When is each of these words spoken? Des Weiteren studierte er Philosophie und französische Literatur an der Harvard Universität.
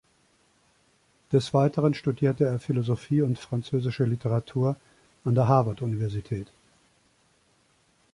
Des 1.31 1.53
Weiteren 1.53 1.93
studierte 1.93 2.43
er 2.45 2.57
Philosophie 2.59 3.21
und 3.21 3.37
französische 3.37 4.03
Literatur 4.03 4.75
an 5.25 5.35
der 5.35 5.47
Harvard 5.47 5.83
Universität. 5.83 6.47